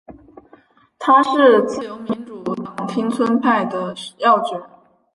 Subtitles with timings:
[0.97, 4.59] 他是自由民主党町村派的要角。